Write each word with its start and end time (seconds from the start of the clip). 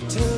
you 0.00 0.08
tell 0.08 0.29